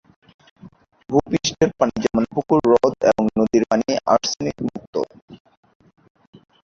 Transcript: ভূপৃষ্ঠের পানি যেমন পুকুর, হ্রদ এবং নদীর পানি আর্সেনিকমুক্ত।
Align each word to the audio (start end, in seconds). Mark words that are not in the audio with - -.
ভূপৃষ্ঠের 1.09 1.69
পানি 1.79 1.95
যেমন 2.03 2.23
পুকুর, 2.33 2.59
হ্রদ 2.65 2.95
এবং 3.09 3.23
নদীর 3.39 3.63
পানি 3.69 3.83
আর্সেনিকমুক্ত। 4.07 4.95